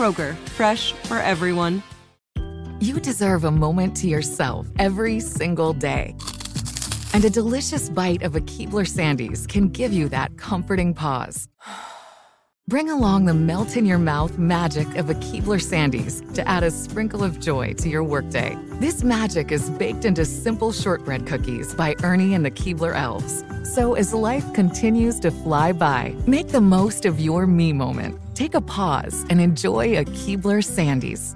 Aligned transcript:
Kroger, 0.00 0.34
fresh 0.56 0.92
for 0.92 1.18
everyone. 1.18 1.82
You 2.80 3.00
deserve 3.00 3.44
a 3.44 3.50
moment 3.50 3.94
to 3.98 4.08
yourself 4.08 4.66
every 4.78 5.20
single 5.20 5.74
day. 5.74 6.16
And 7.12 7.22
a 7.26 7.28
delicious 7.28 7.90
bite 7.90 8.22
of 8.22 8.34
a 8.34 8.40
Keebler 8.40 8.88
Sandies 8.88 9.46
can 9.46 9.68
give 9.68 9.92
you 9.92 10.08
that 10.08 10.38
comforting 10.38 10.94
pause. 10.94 11.48
Bring 12.70 12.88
along 12.88 13.24
the 13.24 13.34
melt 13.34 13.76
in 13.76 13.84
your 13.84 13.98
mouth 13.98 14.38
magic 14.38 14.86
of 14.94 15.10
a 15.10 15.14
Keebler 15.14 15.60
Sandies 15.60 16.22
to 16.34 16.46
add 16.46 16.62
a 16.62 16.70
sprinkle 16.70 17.24
of 17.24 17.40
joy 17.40 17.72
to 17.72 17.88
your 17.88 18.04
workday. 18.04 18.56
This 18.78 19.02
magic 19.02 19.50
is 19.50 19.68
baked 19.70 20.04
into 20.04 20.24
simple 20.24 20.70
shortbread 20.70 21.26
cookies 21.26 21.74
by 21.74 21.96
Ernie 22.04 22.32
and 22.32 22.44
the 22.44 22.50
Keebler 22.52 22.94
Elves. 22.94 23.42
So 23.74 23.94
as 23.94 24.14
life 24.14 24.44
continues 24.52 25.18
to 25.18 25.32
fly 25.32 25.72
by, 25.72 26.14
make 26.28 26.50
the 26.50 26.60
most 26.60 27.06
of 27.06 27.18
your 27.18 27.44
me 27.44 27.72
moment. 27.72 28.16
Take 28.36 28.54
a 28.54 28.60
pause 28.60 29.26
and 29.28 29.40
enjoy 29.40 29.98
a 29.98 30.04
Keebler 30.04 30.62
Sandies. 30.62 31.34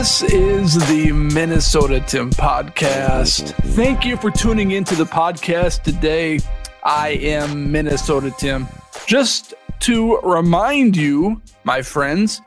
This 0.00 0.22
is 0.22 0.88
the 0.88 1.12
Minnesota 1.12 2.00
Tim 2.00 2.30
podcast. 2.30 3.52
Thank 3.74 4.06
you 4.06 4.16
for 4.16 4.30
tuning 4.30 4.70
into 4.70 4.94
the 4.94 5.04
podcast 5.04 5.82
today. 5.82 6.40
I 6.82 7.10
am 7.20 7.70
Minnesota 7.70 8.30
Tim. 8.38 8.66
Just 9.06 9.52
to 9.80 10.16
remind 10.20 10.96
you, 10.96 11.42
my 11.64 11.82
friends, 11.82 12.40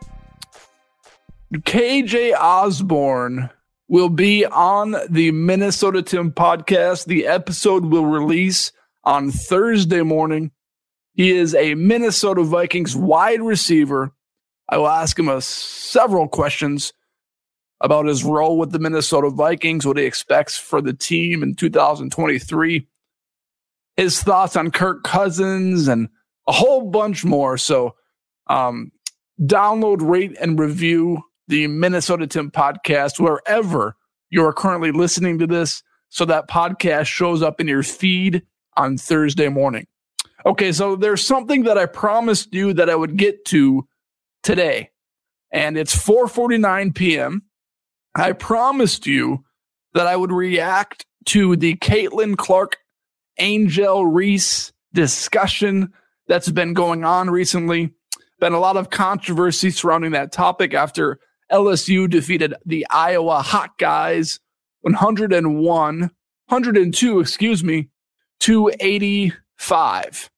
KJ 1.54 2.34
Osborn 2.34 3.52
will 3.88 4.10
be 4.10 4.48
on 4.48 4.96
the 5.08 5.30
Minnesota 5.30 6.02
Tim 6.02 6.32
podcast. 6.32 7.06
The 7.06 7.28
episode 7.28 7.86
will 7.86 8.08
release 8.08 8.72
on 9.04 9.30
Thursday 9.30 10.02
morning. 10.02 10.50
He 11.14 11.30
is 11.30 11.54
a 11.54 11.76
Minnesota 11.76 12.42
Vikings 12.42 12.96
wide 12.96 13.42
receiver. 13.42 14.12
I 14.68 14.80
will 14.80 14.88
ask 14.88 15.20
him 15.20 15.30
a, 15.30 15.40
several 15.40 16.28
questions 16.28 16.94
about 17.84 18.06
his 18.06 18.24
role 18.24 18.58
with 18.58 18.72
the 18.72 18.80
Minnesota 18.80 19.30
Vikings, 19.30 19.86
what 19.86 19.98
he 19.98 20.06
expects 20.06 20.58
for 20.58 20.82
the 20.82 20.94
team 20.94 21.44
in 21.44 21.54
2023, 21.54 22.88
his 23.98 24.24
thoughts 24.24 24.56
on 24.56 24.72
Kirk 24.72 25.04
Cousins, 25.04 25.90
and 25.90 26.08
a 26.48 26.54
whole 26.54 26.90
bunch 26.90 27.26
more. 27.26 27.58
So, 27.58 27.96
um, 28.48 28.92
download, 29.42 29.98
rate, 30.02 30.36
and 30.40 30.58
review 30.58 31.22
the 31.50 31.68
Minnesota 31.68 32.26
Tim 32.26 32.50
podcast 32.50 33.20
wherever 33.20 33.98
you 34.30 34.46
are 34.46 34.54
currently 34.54 34.92
listening 34.92 35.38
to 35.40 35.48
this 35.48 35.84
so 36.10 36.26
that 36.26 36.50
podcast 36.50 37.08
shows 37.08 37.42
up 37.42 37.60
in 37.60 37.68
your 37.68 37.84
feed 37.84 38.44
on 38.78 38.98
Thursday 38.98 39.50
morning. 39.50 39.88
Okay, 40.46 40.72
so 40.72 40.96
there's 40.96 41.26
something 41.26 41.64
that 41.64 41.78
I 41.78 41.86
promised 41.86 42.54
you 42.54 42.74
that 42.74 42.90
I 42.90 42.96
would 42.96 43.18
get 43.18 43.44
to 43.46 43.88
today. 44.42 44.90
And 45.52 45.78
it's 45.78 45.96
4:49 45.96 46.96
p.m. 46.96 47.44
I 48.16 48.34
promised 48.34 49.08
you 49.08 49.44
that 49.94 50.08
I 50.08 50.16
would 50.16 50.32
react 50.32 51.06
to 51.26 51.56
the 51.56 51.76
Caitlin 51.76 52.38
Clark 52.38 52.78
Angel 53.40 54.06
Reese 54.06 54.72
discussion 54.94 55.94
that's 56.28 56.50
been 56.50 56.74
going 56.74 57.04
on 57.04 57.30
recently. 57.30 57.94
Been 58.40 58.54
a 58.54 58.60
lot 58.60 58.78
of 58.78 58.90
controversy 58.90 59.70
surrounding 59.72 60.12
that 60.12 60.32
topic 60.32 60.74
after 60.74 61.20
LSU 61.52 62.10
defeated 62.10 62.54
the 62.66 62.86
Iowa 62.90 63.42
Hawkeyes 63.44 64.40
101, 64.82 66.00
102, 66.00 67.20
excuse 67.20 67.64
me, 67.64 67.90
285. 68.40 70.30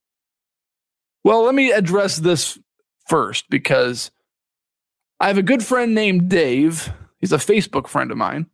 Well, 1.23 1.43
let 1.43 1.55
me 1.55 1.71
address 1.71 2.17
this 2.17 2.59
first 3.07 3.49
because 3.49 4.11
I 5.19 5.27
have 5.27 5.37
a 5.37 5.43
good 5.43 5.63
friend 5.63 5.95
named 5.95 6.29
Dave. 6.29 6.93
He's 7.19 7.33
a 7.33 7.37
Facebook 7.37 7.87
friend 7.87 8.11
of 8.11 8.17
mine. 8.17 8.47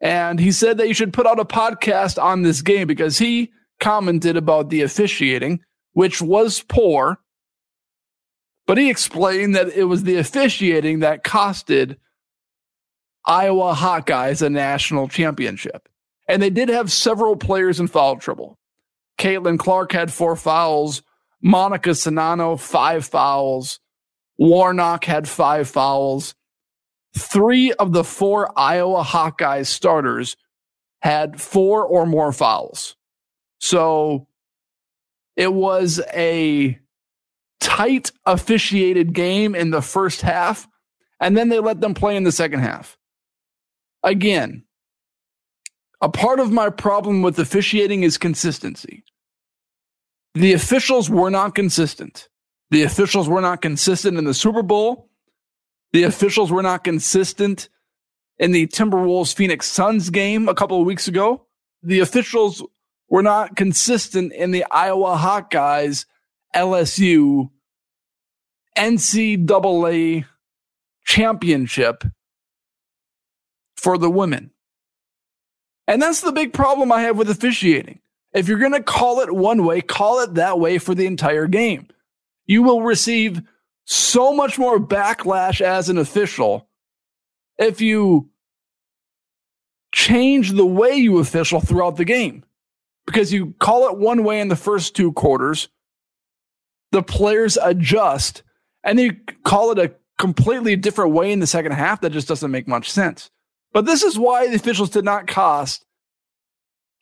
And 0.00 0.38
he 0.38 0.52
said 0.52 0.78
that 0.78 0.88
you 0.88 0.94
should 0.94 1.12
put 1.12 1.26
out 1.26 1.40
a 1.40 1.44
podcast 1.44 2.22
on 2.22 2.42
this 2.42 2.62
game 2.62 2.86
because 2.86 3.18
he 3.18 3.50
commented 3.80 4.36
about 4.36 4.68
the 4.68 4.82
officiating, 4.82 5.60
which 5.92 6.20
was 6.20 6.60
poor. 6.60 7.18
But 8.66 8.78
he 8.78 8.90
explained 8.90 9.54
that 9.54 9.68
it 9.68 9.84
was 9.84 10.02
the 10.02 10.16
officiating 10.16 11.00
that 11.00 11.24
costed 11.24 11.96
Iowa 13.24 13.74
Hawkeyes 13.74 14.42
a 14.42 14.50
national 14.50 15.08
championship. 15.08 15.88
And 16.28 16.42
they 16.42 16.50
did 16.50 16.68
have 16.68 16.90
several 16.92 17.36
players 17.36 17.80
in 17.80 17.86
foul 17.86 18.16
trouble. 18.16 18.58
Caitlin 19.18 19.58
Clark 19.58 19.92
had 19.92 20.12
four 20.12 20.36
fouls. 20.36 21.02
Monika 21.44 21.92
Czinano, 21.92 22.58
five 22.58 23.06
fouls. 23.06 23.80
Warnock 24.36 25.04
had 25.04 25.28
five 25.28 25.68
fouls. 25.68 26.34
Three 27.16 27.72
of 27.72 27.92
the 27.92 28.04
four 28.04 28.52
Iowa 28.58 29.02
Hawkeyes 29.02 29.66
starters 29.68 30.36
had 31.00 31.40
four 31.40 31.84
or 31.84 32.04
more 32.04 32.32
fouls. 32.32 32.96
So 33.58 34.26
it 35.36 35.52
was 35.52 36.00
a 36.12 36.78
tight 37.60 38.12
officiated 38.24 39.12
game 39.14 39.54
in 39.54 39.70
the 39.70 39.82
first 39.82 40.20
half, 40.20 40.68
and 41.18 41.36
then 41.36 41.48
they 41.48 41.58
let 41.58 41.80
them 41.80 41.94
play 41.94 42.16
in 42.16 42.24
the 42.24 42.32
second 42.32 42.60
half. 42.60 42.98
Again, 44.02 44.64
a 46.00 46.08
part 46.08 46.38
of 46.38 46.52
my 46.52 46.68
problem 46.70 47.22
with 47.22 47.38
officiating 47.38 48.02
is 48.02 48.18
consistency. 48.18 49.04
The 50.34 50.52
officials 50.52 51.08
were 51.08 51.30
not 51.30 51.54
consistent. 51.54 52.28
The 52.70 52.82
officials 52.82 53.28
were 53.28 53.40
not 53.40 53.62
consistent 53.62 54.18
in 54.18 54.24
the 54.24 54.34
Super 54.34 54.62
Bowl. 54.62 55.08
The 55.96 56.02
officials 56.02 56.52
were 56.52 56.62
not 56.62 56.84
consistent 56.84 57.70
in 58.36 58.52
the 58.52 58.66
Timberwolves 58.66 59.34
Phoenix 59.34 59.66
Suns 59.66 60.10
game 60.10 60.46
a 60.46 60.54
couple 60.54 60.78
of 60.78 60.84
weeks 60.84 61.08
ago. 61.08 61.46
The 61.82 62.00
officials 62.00 62.62
were 63.08 63.22
not 63.22 63.56
consistent 63.56 64.34
in 64.34 64.50
the 64.50 64.66
Iowa 64.70 65.16
Hawkeyes 65.16 66.04
LSU 66.54 67.48
NCAA 68.76 70.26
championship 71.06 72.04
for 73.78 73.96
the 73.96 74.10
women. 74.10 74.50
And 75.88 76.02
that's 76.02 76.20
the 76.20 76.30
big 76.30 76.52
problem 76.52 76.92
I 76.92 77.00
have 77.04 77.16
with 77.16 77.30
officiating. 77.30 78.00
If 78.34 78.48
you're 78.48 78.58
going 78.58 78.72
to 78.72 78.82
call 78.82 79.20
it 79.20 79.32
one 79.34 79.64
way, 79.64 79.80
call 79.80 80.20
it 80.20 80.34
that 80.34 80.60
way 80.60 80.76
for 80.76 80.94
the 80.94 81.06
entire 81.06 81.46
game. 81.46 81.88
You 82.44 82.62
will 82.64 82.82
receive 82.82 83.40
so 83.86 84.32
much 84.34 84.58
more 84.58 84.78
backlash 84.78 85.60
as 85.60 85.88
an 85.88 85.96
official 85.96 86.68
if 87.56 87.80
you 87.80 88.28
change 89.92 90.52
the 90.52 90.66
way 90.66 90.94
you 90.94 91.18
official 91.18 91.60
throughout 91.60 91.96
the 91.96 92.04
game. 92.04 92.44
Because 93.06 93.32
you 93.32 93.54
call 93.60 93.88
it 93.88 93.98
one 93.98 94.24
way 94.24 94.40
in 94.40 94.48
the 94.48 94.56
first 94.56 94.96
two 94.96 95.12
quarters, 95.12 95.68
the 96.90 97.02
players 97.02 97.56
adjust, 97.56 98.42
and 98.82 98.98
you 98.98 99.16
call 99.44 99.70
it 99.70 99.78
a 99.78 99.94
completely 100.18 100.74
different 100.74 101.12
way 101.12 101.30
in 101.30 101.38
the 101.38 101.46
second 101.46 101.72
half 101.72 102.00
that 102.00 102.10
just 102.10 102.26
doesn't 102.26 102.50
make 102.50 102.66
much 102.66 102.90
sense. 102.90 103.30
But 103.72 103.86
this 103.86 104.02
is 104.02 104.18
why 104.18 104.48
the 104.48 104.56
officials 104.56 104.90
did 104.90 105.04
not 105.04 105.28
cost 105.28 105.84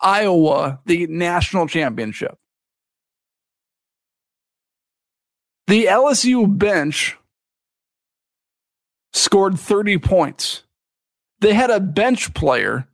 Iowa 0.01 0.81
the 0.85 1.07
national 1.07 1.67
championship. 1.69 2.37
The 5.67 5.87
LSU 5.87 6.59
bench 6.59 7.17
scored 9.13 9.59
30 9.59 9.99
points. 9.99 10.63
They 11.41 11.55
had 11.55 11.71
a 11.71 11.81
bench 11.81 12.35
player 12.35 12.87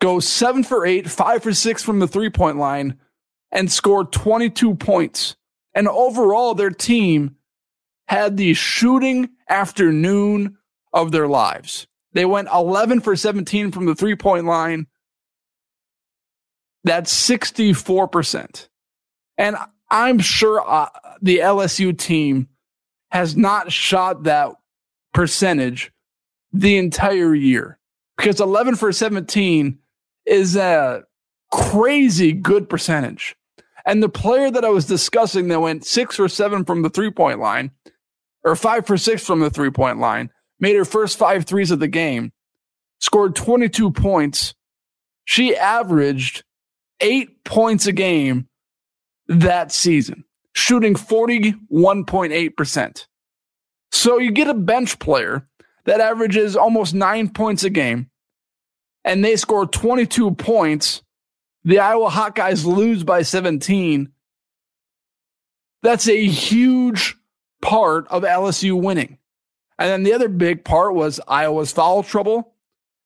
go 0.00 0.18
seven 0.20 0.64
for 0.64 0.84
eight, 0.84 1.08
five 1.08 1.42
for 1.42 1.54
six 1.54 1.82
from 1.82 2.00
the 2.00 2.08
three 2.08 2.28
point 2.28 2.58
line, 2.58 2.98
and 3.50 3.70
scored 3.70 4.12
22 4.12 4.74
points. 4.74 5.36
And 5.74 5.88
overall, 5.88 6.54
their 6.54 6.70
team 6.70 7.36
had 8.08 8.36
the 8.36 8.52
shooting 8.54 9.30
afternoon 9.48 10.58
of 10.92 11.12
their 11.12 11.28
lives. 11.28 11.86
They 12.12 12.24
went 12.24 12.48
11 12.52 13.00
for 13.00 13.16
17 13.16 13.70
from 13.70 13.86
the 13.86 13.94
three 13.94 14.16
point 14.16 14.44
line. 14.44 14.86
That's 16.84 17.12
64%. 17.28 18.68
And 19.38 19.56
I'm 19.92 20.18
sure 20.18 20.66
uh, 20.66 20.88
the 21.20 21.38
LSU 21.40 21.96
team 21.96 22.48
has 23.10 23.36
not 23.36 23.70
shot 23.70 24.22
that 24.22 24.52
percentage 25.12 25.92
the 26.50 26.78
entire 26.78 27.34
year 27.34 27.78
because 28.16 28.40
11 28.40 28.76
for 28.76 28.90
17 28.90 29.78
is 30.24 30.56
a 30.56 31.04
crazy 31.50 32.32
good 32.32 32.70
percentage. 32.70 33.36
And 33.84 34.02
the 34.02 34.08
player 34.08 34.50
that 34.50 34.64
I 34.64 34.70
was 34.70 34.86
discussing 34.86 35.48
that 35.48 35.60
went 35.60 35.84
six 35.84 36.18
or 36.18 36.28
seven 36.28 36.64
from 36.64 36.80
the 36.80 36.90
three 36.90 37.10
point 37.10 37.38
line, 37.38 37.72
or 38.44 38.56
five 38.56 38.86
for 38.86 38.96
six 38.96 39.24
from 39.26 39.40
the 39.40 39.50
three 39.50 39.70
point 39.70 39.98
line, 39.98 40.30
made 40.58 40.76
her 40.76 40.86
first 40.86 41.18
five 41.18 41.44
threes 41.44 41.70
of 41.70 41.80
the 41.80 41.88
game, 41.88 42.32
scored 43.00 43.36
22 43.36 43.90
points. 43.90 44.54
She 45.26 45.54
averaged 45.54 46.44
eight 47.00 47.44
points 47.44 47.86
a 47.86 47.92
game 47.92 48.48
that 49.28 49.72
season, 49.72 50.24
shooting 50.54 50.94
41.8%. 50.94 53.06
So 53.90 54.18
you 54.18 54.32
get 54.32 54.48
a 54.48 54.54
bench 54.54 54.98
player 54.98 55.46
that 55.84 56.00
averages 56.00 56.56
almost 56.56 56.94
nine 56.94 57.28
points 57.28 57.64
a 57.64 57.70
game, 57.70 58.10
and 59.04 59.24
they 59.24 59.36
score 59.36 59.66
22 59.66 60.32
points. 60.32 61.02
The 61.64 61.78
Iowa 61.78 62.10
Hawkeyes 62.10 62.64
lose 62.64 63.04
by 63.04 63.22
17. 63.22 64.10
That's 65.82 66.08
a 66.08 66.26
huge 66.26 67.16
part 67.60 68.06
of 68.08 68.22
LSU 68.22 68.80
winning. 68.80 69.18
And 69.78 69.88
then 69.88 70.02
the 70.02 70.12
other 70.12 70.28
big 70.28 70.64
part 70.64 70.94
was 70.94 71.20
Iowa's 71.26 71.72
foul 71.72 72.02
trouble 72.02 72.54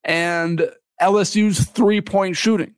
and 0.05 0.71
LSU's 1.01 1.65
three 1.65 2.01
point 2.01 2.37
shooting. 2.37 2.75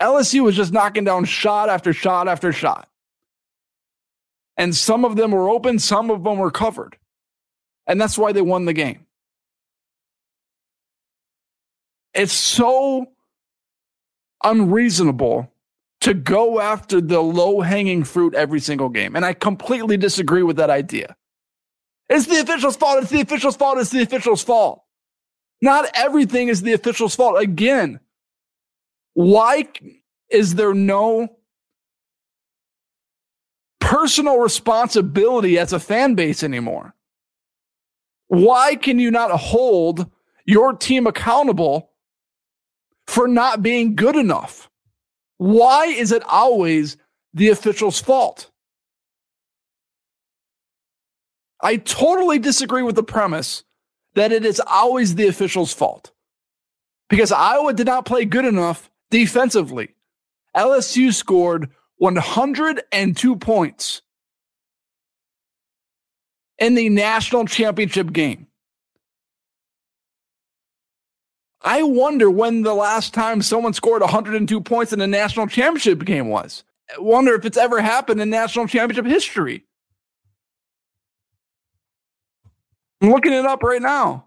LSU 0.00 0.42
was 0.42 0.56
just 0.56 0.72
knocking 0.72 1.04
down 1.04 1.24
shot 1.24 1.68
after 1.68 1.92
shot 1.92 2.28
after 2.28 2.52
shot. 2.52 2.88
And 4.56 4.74
some 4.74 5.04
of 5.04 5.16
them 5.16 5.32
were 5.32 5.48
open, 5.48 5.78
some 5.78 6.10
of 6.10 6.24
them 6.24 6.38
were 6.38 6.50
covered. 6.50 6.96
And 7.86 8.00
that's 8.00 8.18
why 8.18 8.32
they 8.32 8.42
won 8.42 8.64
the 8.64 8.72
game. 8.72 9.06
It's 12.14 12.32
so 12.32 13.08
unreasonable 14.42 15.52
to 16.00 16.14
go 16.14 16.60
after 16.60 17.00
the 17.00 17.20
low 17.20 17.60
hanging 17.60 18.04
fruit 18.04 18.34
every 18.34 18.60
single 18.60 18.88
game. 18.88 19.16
And 19.16 19.24
I 19.24 19.34
completely 19.34 19.96
disagree 19.96 20.42
with 20.42 20.56
that 20.56 20.70
idea. 20.70 21.16
It's 22.08 22.26
the 22.26 22.40
official's 22.40 22.76
fault. 22.76 23.02
It's 23.02 23.10
the 23.10 23.20
official's 23.20 23.56
fault. 23.56 23.78
It's 23.78 23.90
the 23.90 24.02
official's 24.02 24.42
fault. 24.42 24.82
Not 25.60 25.90
everything 25.94 26.48
is 26.48 26.62
the 26.62 26.72
official's 26.74 27.16
fault. 27.16 27.40
Again, 27.40 28.00
why 29.16 29.66
is 30.28 30.56
there 30.56 30.74
no 30.74 31.38
personal 33.80 34.36
responsibility 34.36 35.58
as 35.58 35.72
a 35.72 35.80
fan 35.80 36.14
base 36.14 36.42
anymore? 36.42 36.94
Why 38.28 38.76
can 38.76 38.98
you 38.98 39.10
not 39.10 39.30
hold 39.30 40.10
your 40.44 40.74
team 40.74 41.06
accountable 41.06 41.92
for 43.06 43.26
not 43.26 43.62
being 43.62 43.96
good 43.96 44.16
enough? 44.16 44.68
Why 45.38 45.86
is 45.86 46.12
it 46.12 46.22
always 46.24 46.98
the 47.32 47.48
official's 47.48 47.98
fault? 47.98 48.50
I 51.62 51.78
totally 51.78 52.38
disagree 52.38 52.82
with 52.82 52.96
the 52.96 53.02
premise 53.02 53.64
that 54.14 54.30
it 54.30 54.44
is 54.44 54.60
always 54.60 55.14
the 55.14 55.26
official's 55.26 55.72
fault 55.72 56.12
because 57.08 57.32
Iowa 57.32 57.72
did 57.72 57.86
not 57.86 58.04
play 58.04 58.26
good 58.26 58.44
enough 58.44 58.90
defensively. 59.10 59.90
LSU 60.56 61.12
scored 61.12 61.70
102 61.98 63.36
points 63.36 64.02
in 66.58 66.74
the 66.74 66.88
national 66.88 67.46
championship 67.46 68.12
game. 68.12 68.46
I 71.62 71.82
wonder 71.82 72.30
when 72.30 72.62
the 72.62 72.74
last 72.74 73.12
time 73.12 73.42
someone 73.42 73.72
scored 73.72 74.00
102 74.00 74.60
points 74.60 74.92
in 74.92 75.00
a 75.00 75.06
national 75.06 75.48
championship 75.48 76.04
game 76.04 76.28
was. 76.28 76.62
I 76.96 77.00
wonder 77.00 77.34
if 77.34 77.44
it's 77.44 77.56
ever 77.56 77.80
happened 77.80 78.20
in 78.20 78.30
national 78.30 78.68
championship 78.68 79.06
history. 79.06 79.64
I'm 83.00 83.10
looking 83.10 83.32
it 83.32 83.44
up 83.44 83.62
right 83.62 83.82
now. 83.82 84.26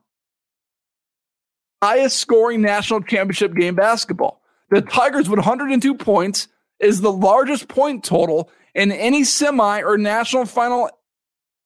Highest 1.81 2.17
scoring 2.17 2.61
national 2.61 3.01
championship 3.03 3.53
game 3.55 3.73
basketball. 3.73 4.41
The 4.69 4.81
Tigers 4.81 5.29
with 5.29 5.39
102 5.39 5.95
points 5.95 6.47
is 6.79 7.01
the 7.01 7.11
largest 7.11 7.67
point 7.67 8.03
total 8.03 8.49
in 8.75 8.91
any 8.91 9.23
semi 9.23 9.81
or 9.81 9.97
national 9.97 10.45
final 10.45 10.89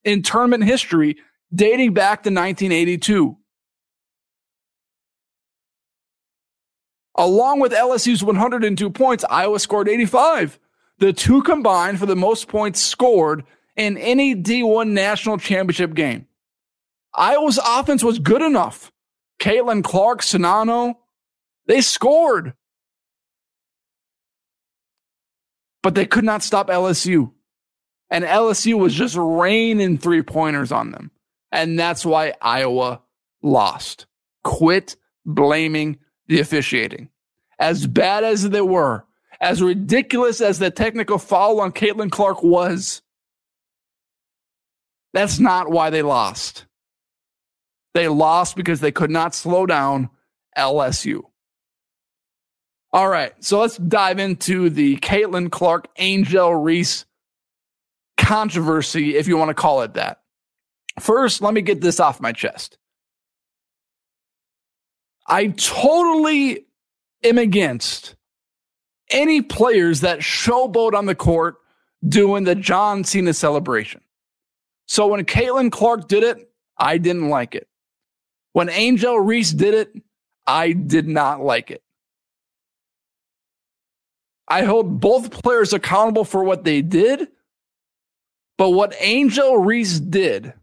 in 0.03 0.21
tournament 0.21 0.63
history 0.63 1.17
dating 1.53 1.93
back 1.93 2.23
to 2.23 2.29
1982. 2.29 3.37
Along 7.15 7.59
with 7.59 7.73
LSU's 7.73 8.23
102 8.23 8.89
points, 8.89 9.23
Iowa 9.29 9.59
scored 9.59 9.87
85. 9.87 10.59
The 10.97 11.13
two 11.13 11.43
combined 11.43 11.99
for 11.99 12.05
the 12.05 12.15
most 12.15 12.47
points 12.47 12.81
scored 12.81 13.43
in 13.75 13.97
any 13.97 14.35
D1 14.35 14.89
national 14.89 15.37
championship 15.37 15.93
game. 15.93 16.27
Iowa's 17.13 17.59
offense 17.63 18.03
was 18.03 18.17
good 18.17 18.41
enough. 18.41 18.91
Caitlin 19.39 19.83
Clark, 19.83 20.21
Czinano, 20.21 20.95
they 21.67 21.81
scored. 21.81 22.53
But 25.83 25.95
they 25.95 26.05
could 26.05 26.23
not 26.23 26.41
stop 26.41 26.69
LSU. 26.69 27.31
And 28.09 28.23
LSU 28.23 28.77
was 28.77 28.93
just 28.93 29.15
raining 29.17 29.97
three 29.97 30.21
pointers 30.21 30.71
on 30.71 30.91
them. 30.91 31.11
And 31.51 31.77
that's 31.77 32.05
why 32.05 32.33
Iowa 32.41 33.01
lost. 33.43 34.07
Quit 34.43 34.95
blaming 35.25 35.99
the 36.27 36.39
officiating. 36.39 37.09
As 37.59 37.85
bad 37.85 38.23
as 38.23 38.49
they 38.49 38.61
were, 38.61 39.05
as 39.39 39.61
ridiculous 39.61 40.41
as 40.41 40.59
the 40.59 40.71
technical 40.71 41.17
foul 41.17 41.59
on 41.59 41.71
Caitlin 41.71 42.11
Clark 42.11 42.43
was, 42.43 43.01
that's 45.13 45.39
not 45.39 45.69
why 45.69 45.89
they 45.89 46.01
lost. 46.01 46.65
They 47.93 48.07
lost 48.07 48.55
because 48.55 48.79
they 48.79 48.91
could 48.91 49.11
not 49.11 49.35
slow 49.35 49.65
down 49.65 50.09
LSU. 50.57 51.23
All 52.93 53.09
right, 53.09 53.33
so 53.43 53.59
let's 53.59 53.77
dive 53.77 54.19
into 54.19 54.69
the 54.69 54.97
Caitlin 54.97 55.51
Clark 55.51 55.87
Angel 55.97 56.53
Reese 56.53 57.05
controversy, 58.17 59.15
if 59.15 59.27
you 59.27 59.35
want 59.35 59.49
to 59.49 59.55
call 59.55 59.81
it 59.81 59.95
that. 59.95 60.19
First, 60.99 61.41
let 61.41 61.55
me 61.55 61.61
get 61.61 61.81
this 61.81 61.99
off 61.99 62.21
my 62.21 62.31
chest. 62.31 62.77
I 65.27 65.47
totally 65.47 66.67
am 67.23 67.37
against 67.37 68.15
any 69.09 69.41
players 69.41 70.01
that 70.01 70.19
showboat 70.19 70.93
on 70.93 71.05
the 71.05 71.15
court 71.15 71.55
doing 72.07 72.43
the 72.43 72.55
John 72.55 73.03
Cena 73.03 73.33
celebration. 73.33 74.01
So 74.87 75.07
when 75.07 75.25
Caitlin 75.25 75.71
Clark 75.71 76.07
did 76.07 76.23
it, 76.23 76.51
I 76.77 76.97
didn't 76.97 77.29
like 77.29 77.55
it. 77.55 77.67
When 78.51 78.69
Angel 78.69 79.19
Reese 79.19 79.51
did 79.51 79.73
it, 79.73 79.93
I 80.45 80.73
did 80.73 81.07
not 81.07 81.41
like 81.43 81.71
it. 81.71 81.82
I 84.47 84.63
hold 84.63 84.99
both 84.99 85.41
players 85.41 85.73
accountable 85.73 86.25
for 86.25 86.43
what 86.43 86.63
they 86.63 86.81
did, 86.81 87.29
but 88.57 88.71
what 88.71 88.95
Angel 88.99 89.57
Reese 89.57 89.99
did 89.99 90.53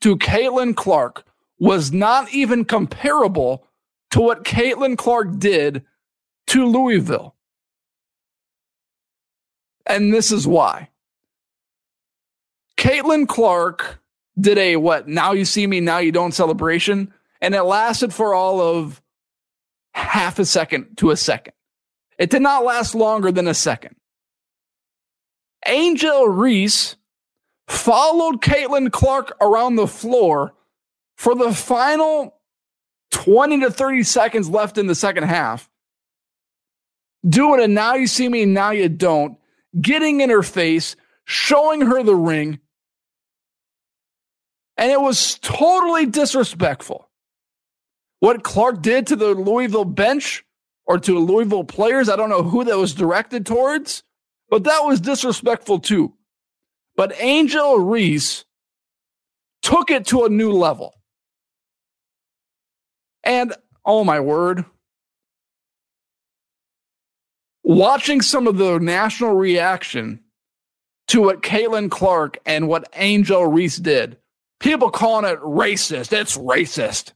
to 0.00 0.16
Caitlin 0.16 0.76
Clark 0.76 1.24
was 1.58 1.92
not 1.92 2.32
even 2.32 2.64
comparable 2.64 3.66
to 4.10 4.20
what 4.20 4.44
Caitlin 4.44 4.96
Clark 4.96 5.38
did 5.38 5.84
to 6.48 6.66
Louisville. 6.66 7.34
And 9.86 10.12
this 10.12 10.32
is 10.32 10.46
why. 10.46 10.90
Caitlin 12.76 13.28
Clark 13.28 14.00
did 14.38 14.58
a 14.58 14.76
what? 14.76 15.08
Now 15.08 15.32
you 15.32 15.44
see 15.44 15.66
me, 15.66 15.80
now 15.80 15.98
you 15.98 16.12
don't 16.12 16.32
celebration. 16.32 17.12
And 17.40 17.54
it 17.54 17.62
lasted 17.62 18.12
for 18.12 18.34
all 18.34 18.60
of 18.60 19.02
half 19.92 20.38
a 20.38 20.44
second 20.44 20.96
to 20.98 21.10
a 21.10 21.16
second. 21.16 21.54
It 22.18 22.30
did 22.30 22.42
not 22.42 22.64
last 22.64 22.94
longer 22.94 23.32
than 23.32 23.48
a 23.48 23.54
second. 23.54 23.96
Angel 25.66 26.28
Reese 26.28 26.96
followed 27.66 28.42
Caitlin 28.42 28.92
Clark 28.92 29.36
around 29.40 29.76
the 29.76 29.86
floor 29.86 30.54
for 31.16 31.34
the 31.34 31.52
final 31.52 32.40
20 33.10 33.60
to 33.60 33.70
30 33.70 34.02
seconds 34.02 34.48
left 34.48 34.78
in 34.78 34.86
the 34.86 34.94
second 34.94 35.24
half. 35.24 35.70
Doing 37.26 37.62
a 37.62 37.68
now 37.68 37.94
you 37.94 38.06
see 38.06 38.28
me, 38.28 38.44
now 38.44 38.70
you 38.70 38.88
don't, 38.88 39.38
getting 39.80 40.20
in 40.20 40.28
her 40.28 40.42
face, 40.42 40.94
showing 41.24 41.80
her 41.80 42.02
the 42.02 42.14
ring. 42.14 42.58
And 44.76 44.90
it 44.90 45.00
was 45.00 45.38
totally 45.38 46.06
disrespectful. 46.06 47.08
What 48.20 48.42
Clark 48.42 48.82
did 48.82 49.06
to 49.06 49.16
the 49.16 49.34
Louisville 49.34 49.84
bench 49.84 50.44
or 50.86 50.98
to 50.98 51.18
Louisville 51.18 51.64
players, 51.64 52.08
I 52.08 52.16
don't 52.16 52.30
know 52.30 52.42
who 52.42 52.64
that 52.64 52.76
was 52.76 52.94
directed 52.94 53.46
towards, 53.46 54.02
but 54.48 54.64
that 54.64 54.84
was 54.84 55.00
disrespectful 55.00 55.80
too. 55.80 56.14
But 56.96 57.14
Angel 57.20 57.78
Reese 57.78 58.44
took 59.62 59.90
it 59.90 60.06
to 60.06 60.24
a 60.24 60.28
new 60.28 60.52
level. 60.52 60.94
And 63.24 63.54
oh 63.84 64.04
my 64.04 64.20
word, 64.20 64.64
watching 67.62 68.20
some 68.20 68.46
of 68.46 68.58
the 68.58 68.78
national 68.78 69.34
reaction 69.34 70.20
to 71.08 71.22
what 71.22 71.42
Caitlin 71.42 71.90
Clark 71.90 72.38
and 72.44 72.68
what 72.68 72.88
Angel 72.94 73.46
Reese 73.46 73.78
did, 73.78 74.18
people 74.60 74.90
calling 74.90 75.30
it 75.30 75.40
racist. 75.40 76.12
It's 76.12 76.36
racist 76.36 77.12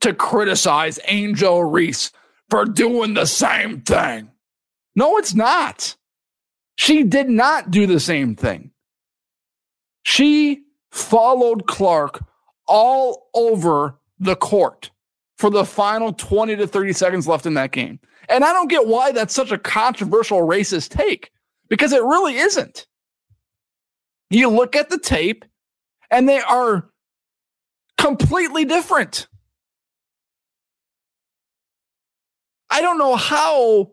to 0.00 0.12
criticize 0.12 0.98
Angel 1.06 1.62
Reese 1.64 2.12
for 2.50 2.64
doing 2.64 3.14
the 3.14 3.26
same 3.26 3.80
thing. 3.80 4.30
No, 4.96 5.16
it's 5.16 5.34
not. 5.34 5.96
She 6.76 7.04
did 7.04 7.28
not 7.28 7.70
do 7.70 7.86
the 7.86 8.00
same 8.00 8.34
thing. 8.34 8.72
She 10.02 10.64
followed 10.90 11.66
Clark 11.66 12.24
all 12.66 13.28
over 13.34 13.98
the 14.18 14.36
court 14.36 14.90
for 15.38 15.50
the 15.50 15.64
final 15.64 16.12
20 16.12 16.56
to 16.56 16.66
30 16.66 16.92
seconds 16.92 17.28
left 17.28 17.46
in 17.46 17.54
that 17.54 17.72
game. 17.72 18.00
And 18.28 18.44
I 18.44 18.52
don't 18.52 18.68
get 18.68 18.86
why 18.86 19.12
that's 19.12 19.34
such 19.34 19.52
a 19.52 19.58
controversial 19.58 20.40
racist 20.40 20.90
take 20.90 21.30
because 21.68 21.92
it 21.92 22.02
really 22.02 22.36
isn't. 22.36 22.86
You 24.30 24.48
look 24.48 24.76
at 24.76 24.90
the 24.90 24.98
tape 24.98 25.44
and 26.10 26.28
they 26.28 26.40
are 26.40 26.90
completely 27.98 28.64
different. 28.64 29.26
I 32.70 32.80
don't 32.80 32.98
know 32.98 33.16
how 33.16 33.90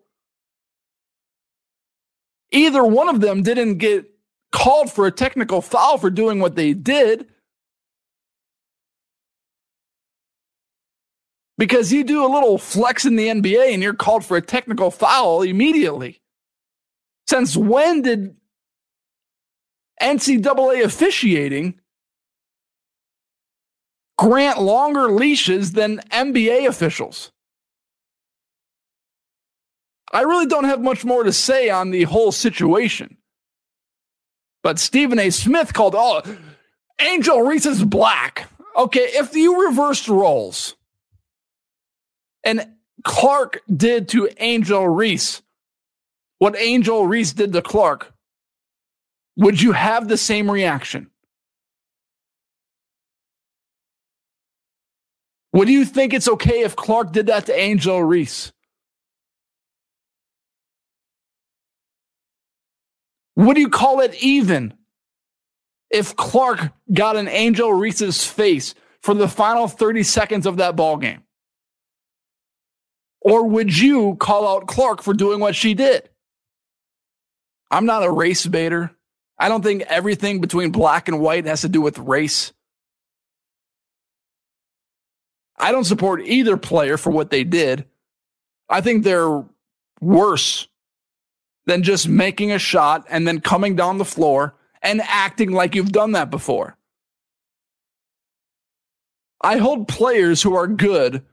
either 2.51 2.83
one 2.83 3.09
of 3.09 3.21
them 3.21 3.43
didn't 3.43 3.77
get 3.77 4.05
called 4.51 4.91
for 4.91 5.07
a 5.07 5.11
technical 5.11 5.61
foul 5.61 5.97
for 5.97 6.09
doing 6.09 6.39
what 6.39 6.55
they 6.55 6.73
did. 6.73 7.27
Because 11.57 11.91
you 11.91 12.03
do 12.03 12.23
a 12.23 12.29
little 12.31 12.59
flex 12.59 13.05
in 13.05 13.15
the 13.15 13.27
NBA 13.27 13.73
and 13.73 13.81
you're 13.81 13.95
called 13.95 14.23
for 14.23 14.37
a 14.37 14.41
technical 14.41 14.91
foul 14.91 15.41
immediately. 15.41 16.21
Since 17.27 17.57
when 17.57 18.03
did 18.03 18.35
NCAA 20.01 20.83
officiating 20.83 21.79
grant 24.19 24.61
longer 24.61 25.11
leashes 25.11 25.71
than 25.71 25.99
NBA 26.11 26.67
officials? 26.67 27.31
I 30.17 30.21
really 30.21 30.47
don't 30.47 30.63
have 30.63 30.81
much 30.81 31.05
more 31.05 31.23
to 31.23 31.31
say 31.31 31.69
on 31.69 31.91
the 31.91 32.05
whole 32.05 32.31
situation. 32.31 33.17
But 34.63 34.79
Stephen 34.79 35.19
A. 35.19 35.29
Smith 35.29 35.75
called, 35.75 35.93
oh, 35.95 36.23
Angel 36.99 37.43
Reese 37.43 37.67
is 37.67 37.83
black. 37.83 38.49
Okay, 38.75 39.11
if 39.13 39.35
you 39.35 39.67
reversed 39.67 40.07
roles 40.07 40.75
and 42.43 42.67
Clark 43.03 43.61
did 43.71 44.09
to 44.09 44.27
Angel 44.39 44.87
Reese 44.87 45.43
what 46.39 46.57
Angel 46.57 47.05
Reese 47.05 47.33
did 47.33 47.53
to 47.53 47.61
Clark, 47.61 48.11
would 49.35 49.61
you 49.61 49.73
have 49.73 50.07
the 50.07 50.17
same 50.17 50.49
reaction? 50.49 51.11
Would 55.53 55.69
you 55.69 55.85
think 55.85 56.15
it's 56.15 56.27
okay 56.27 56.61
if 56.61 56.75
Clark 56.75 57.11
did 57.11 57.27
that 57.27 57.45
to 57.45 57.55
Angel 57.55 58.03
Reese? 58.03 58.51
Would 63.37 63.57
you 63.57 63.69
call 63.69 63.99
it 63.99 64.15
even 64.15 64.73
if 65.91 66.15
Clark 66.15 66.71
got 66.91 67.15
an 67.15 67.27
Angel 67.27 67.71
Reese's 67.71 68.25
face 68.25 68.73
for 69.01 69.13
the 69.13 69.27
final 69.27 69.67
30 69.67 70.01
seconds 70.01 70.47
of 70.47 70.57
that 70.57 70.75
ball 70.75 70.97
game? 70.97 71.21
Or 73.21 73.47
would 73.47 73.77
you 73.77 74.15
call 74.15 74.47
out 74.47 74.67
Clark 74.67 75.03
for 75.03 75.13
doing 75.13 75.39
what 75.39 75.55
she 75.55 75.75
did? 75.75 76.09
I'm 77.69 77.85
not 77.85 78.03
a 78.03 78.11
race 78.11 78.45
baiter. 78.45 78.91
I 79.37 79.49
don't 79.49 79.63
think 79.63 79.83
everything 79.83 80.41
between 80.41 80.71
black 80.71 81.07
and 81.07 81.19
white 81.19 81.45
has 81.45 81.61
to 81.61 81.69
do 81.69 81.79
with 81.79 81.99
race. 81.99 82.53
I 85.59 85.71
don't 85.71 85.83
support 85.83 86.21
either 86.23 86.57
player 86.57 86.97
for 86.97 87.11
what 87.11 87.29
they 87.29 87.43
did. 87.43 87.85
I 88.67 88.81
think 88.81 89.03
they're 89.03 89.43
worse 90.01 90.67
than 91.67 91.83
just 91.83 92.07
making 92.07 92.51
a 92.51 92.57
shot 92.57 93.05
and 93.09 93.27
then 93.27 93.41
coming 93.41 93.75
down 93.75 93.99
the 93.99 94.05
floor 94.05 94.55
and 94.81 95.01
acting 95.03 95.51
like 95.51 95.75
you've 95.75 95.91
done 95.91 96.13
that 96.13 96.31
before. 96.31 96.77
I 99.41 99.57
hold 99.57 99.87
players 99.87 100.41
who 100.41 100.55
are 100.55 100.65
good 100.65 101.23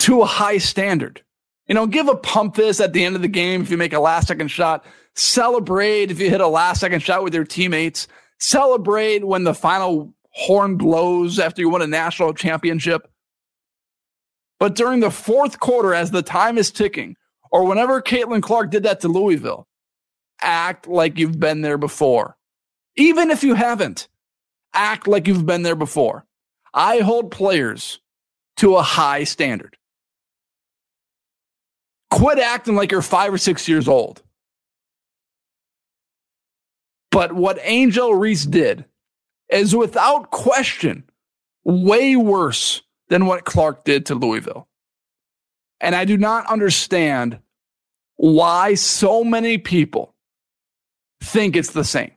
to 0.00 0.20
a 0.20 0.26
high 0.26 0.58
standard. 0.58 1.22
You 1.66 1.74
know, 1.74 1.86
give 1.86 2.08
a 2.08 2.16
pump 2.16 2.56
fist 2.56 2.80
at 2.80 2.92
the 2.92 3.04
end 3.04 3.14
of 3.14 3.22
the 3.22 3.28
game 3.28 3.62
if 3.62 3.70
you 3.70 3.78
make 3.78 3.92
a 3.92 4.00
last 4.00 4.26
second 4.26 4.48
shot. 4.48 4.84
Celebrate 5.14 6.10
if 6.10 6.18
you 6.18 6.28
hit 6.28 6.40
a 6.40 6.48
last 6.48 6.80
second 6.80 7.00
shot 7.00 7.22
with 7.22 7.32
your 7.32 7.44
teammates. 7.44 8.08
Celebrate 8.40 9.24
when 9.24 9.44
the 9.44 9.54
final 9.54 10.12
horn 10.32 10.76
blows 10.76 11.38
after 11.38 11.62
you 11.62 11.70
win 11.70 11.82
a 11.82 11.86
national 11.86 12.34
championship. 12.34 13.08
But 14.58 14.74
during 14.74 15.00
the 15.00 15.10
fourth 15.10 15.60
quarter, 15.60 15.94
as 15.94 16.10
the 16.10 16.22
time 16.22 16.58
is 16.58 16.70
ticking, 16.70 17.16
or 17.50 17.64
whenever 17.64 18.00
Caitlin 18.00 18.42
Clark 18.42 18.70
did 18.70 18.84
that 18.84 19.00
to 19.00 19.08
Louisville, 19.08 19.66
act 20.40 20.86
like 20.86 21.18
you've 21.18 21.40
been 21.40 21.62
there 21.62 21.78
before. 21.78 22.36
Even 22.96 23.30
if 23.30 23.42
you 23.42 23.54
haven't, 23.54 24.08
act 24.72 25.06
like 25.08 25.26
you've 25.26 25.46
been 25.46 25.62
there 25.62 25.76
before. 25.76 26.26
I 26.72 26.98
hold 26.98 27.30
players 27.30 28.00
to 28.58 28.76
a 28.76 28.82
high 28.82 29.24
standard. 29.24 29.76
Quit 32.10 32.38
acting 32.38 32.74
like 32.74 32.90
you're 32.90 33.02
five 33.02 33.32
or 33.32 33.38
six 33.38 33.68
years 33.68 33.88
old. 33.88 34.22
But 37.10 37.32
what 37.32 37.58
Angel 37.62 38.14
Reese 38.14 38.44
did 38.44 38.84
is 39.48 39.74
without 39.74 40.30
question 40.30 41.04
way 41.64 42.16
worse 42.16 42.82
than 43.08 43.26
what 43.26 43.44
Clark 43.44 43.84
did 43.84 44.06
to 44.06 44.14
Louisville. 44.14 44.68
And 45.80 45.94
I 45.94 46.04
do 46.04 46.16
not 46.16 46.46
understand 46.46 47.38
why 48.16 48.74
so 48.74 49.24
many 49.24 49.58
people 49.58 50.14
think 51.22 51.56
it's 51.56 51.70
the 51.70 51.84
same. 51.84 52.12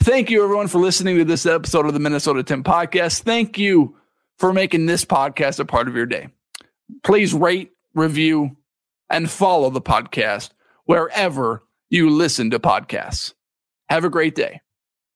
Thank 0.00 0.30
you, 0.30 0.44
everyone, 0.44 0.68
for 0.68 0.78
listening 0.78 1.16
to 1.16 1.24
this 1.24 1.46
episode 1.46 1.84
of 1.84 1.92
the 1.92 1.98
Minnesota 1.98 2.44
Tim 2.44 2.62
podcast. 2.62 3.22
Thank 3.22 3.58
you 3.58 3.96
for 4.38 4.52
making 4.52 4.86
this 4.86 5.04
podcast 5.04 5.58
a 5.58 5.64
part 5.64 5.88
of 5.88 5.96
your 5.96 6.06
day. 6.06 6.28
Please 7.02 7.34
rate, 7.34 7.72
review, 7.92 8.56
and 9.10 9.28
follow 9.28 9.70
the 9.70 9.80
podcast 9.80 10.50
wherever 10.84 11.64
you 11.90 12.10
listen 12.10 12.50
to 12.50 12.60
podcasts. 12.60 13.34
Have 13.88 14.04
a 14.04 14.10
great 14.10 14.36
day. 14.36 14.60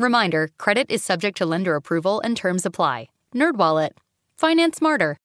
Reminder, 0.00 0.50
credit 0.58 0.86
is 0.90 1.02
subject 1.02 1.36
to 1.38 1.46
lender 1.46 1.74
approval 1.74 2.20
and 2.20 2.36
terms 2.36 2.64
apply. 2.64 3.08
NerdWallet. 3.34 3.90
Finance 4.38 4.76
smarter. 4.76 5.18